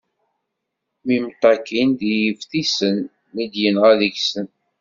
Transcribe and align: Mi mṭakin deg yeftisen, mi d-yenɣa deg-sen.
Mi 1.05 1.17
mṭakin 1.27 1.89
deg 1.99 2.13
yeftisen, 2.23 2.97
mi 3.33 3.43
d-yenɣa 3.51 3.91
deg-sen. 3.99 4.47